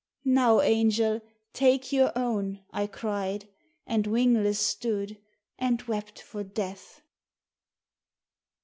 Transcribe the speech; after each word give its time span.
"Now, 0.25 0.61
angel, 0.61 1.21
take 1.53 1.91
your 1.93 2.11
own," 2.15 2.61
I 2.71 2.87
cried, 2.87 3.47
and 3.85 4.07
wingless 4.07 4.57
stood, 4.59 5.19
and 5.59 5.79
wept 5.83 6.19
for 6.19 6.43
Death 6.43 7.03